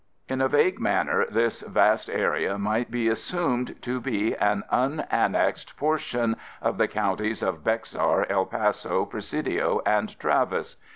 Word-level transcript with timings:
In 0.27 0.41
a 0.41 0.47
vague 0.47 0.79
manner, 0.79 1.27
this 1.29 1.61
vast 1.61 2.09
area 2.09 2.57
might 2.57 2.89
be 2.89 3.07
assumed 3.07 3.79
to 3.83 3.99
be 4.01 4.35
an 4.35 4.63
unannexed 4.71 5.77
portion 5.77 6.37
of 6.59 6.79
the 6.79 6.87
counties 6.87 7.43
of 7.43 7.63
Bexar, 7.63 8.25
El 8.27 8.47
Paso, 8.47 9.05
Presidio 9.05 9.79
and 9.85 10.17
Travis. 10.19 10.77